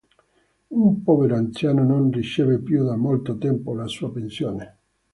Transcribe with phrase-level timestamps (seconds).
[0.79, 4.77] Un povero anziano non riceve più da molto tempo la sua pensione.